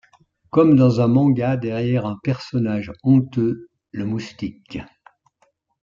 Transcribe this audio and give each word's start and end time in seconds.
Comme 0.49 0.77
dans 0.77 0.99
un 0.99 1.07
manga 1.07 1.57
derrière 1.57 2.07
un 2.07 2.17
personnage 2.23 2.91
honteux 3.03 3.67
le 3.91 4.03
moustique. 4.03 4.79